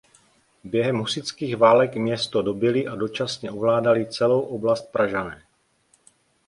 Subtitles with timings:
[0.63, 5.41] Během husitských válek město dobyli a dočasně ovládali celou oblast pražané.